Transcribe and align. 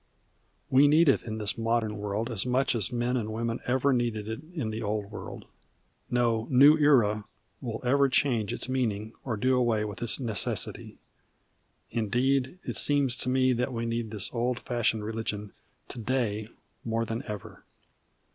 We 0.71 0.87
need 0.87 1.09
it 1.09 1.21
in 1.21 1.37
this 1.37 1.59
modern 1.59 1.99
world 1.99 2.31
as 2.31 2.43
much 2.43 2.73
as 2.73 2.91
men 2.91 3.15
and 3.15 3.31
women 3.31 3.59
ever 3.67 3.93
needed 3.93 4.27
it 4.27 4.39
in 4.51 4.71
the 4.71 4.81
old 4.81 5.11
world. 5.11 5.45
No 6.09 6.47
New 6.49 6.75
Era 6.75 7.25
will 7.61 7.79
ever 7.85 8.09
change 8.09 8.51
its 8.51 8.67
meaning 8.67 9.13
or 9.23 9.37
do 9.37 9.55
away 9.55 9.85
with 9.85 10.01
its 10.01 10.19
necessity. 10.19 10.97
Indeed, 11.91 12.57
it 12.63 12.77
seems 12.77 13.15
to 13.17 13.29
me 13.29 13.53
that 13.53 13.71
we 13.73 13.85
need 13.85 14.09
this 14.09 14.33
old 14.33 14.59
fashioned 14.61 15.03
religion 15.05 15.53
to 15.89 15.99
day 15.99 16.47
more 16.83 17.05
than 17.05 17.21
ever. 17.27 17.63